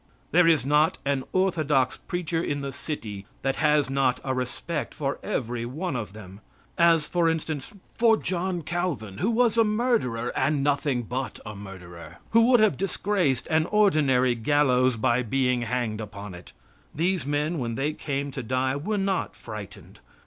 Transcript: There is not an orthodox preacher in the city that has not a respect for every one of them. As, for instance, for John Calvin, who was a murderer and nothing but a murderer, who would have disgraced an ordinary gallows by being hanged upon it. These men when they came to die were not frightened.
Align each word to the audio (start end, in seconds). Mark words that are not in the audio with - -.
There 0.31 0.47
is 0.47 0.65
not 0.65 0.97
an 1.05 1.23
orthodox 1.31 1.97
preacher 1.97 2.41
in 2.43 2.61
the 2.61 2.71
city 2.71 3.27
that 3.43 3.57
has 3.57 3.87
not 3.87 4.19
a 4.23 4.33
respect 4.33 4.95
for 4.95 5.19
every 5.21 5.63
one 5.63 5.95
of 5.95 6.13
them. 6.13 6.41
As, 6.75 7.07
for 7.07 7.29
instance, 7.29 7.71
for 7.93 8.17
John 8.17 8.63
Calvin, 8.63 9.19
who 9.19 9.29
was 9.29 9.59
a 9.59 9.63
murderer 9.63 10.33
and 10.35 10.63
nothing 10.63 11.03
but 11.03 11.39
a 11.45 11.55
murderer, 11.55 12.17
who 12.31 12.47
would 12.47 12.61
have 12.61 12.77
disgraced 12.77 13.45
an 13.51 13.67
ordinary 13.67 14.33
gallows 14.33 14.97
by 14.97 15.21
being 15.21 15.61
hanged 15.61 16.01
upon 16.01 16.33
it. 16.33 16.51
These 16.95 17.27
men 17.27 17.59
when 17.59 17.75
they 17.75 17.93
came 17.93 18.31
to 18.31 18.41
die 18.41 18.75
were 18.75 18.97
not 18.97 19.35
frightened. 19.35 19.99